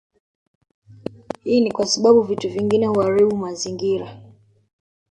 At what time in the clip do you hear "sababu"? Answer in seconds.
1.85-2.21